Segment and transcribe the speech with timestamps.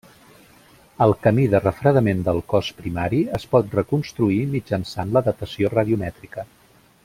[1.05, 6.49] El camí de refredament del cos primari es pot reconstruir mitjançant la datació radiomètrica.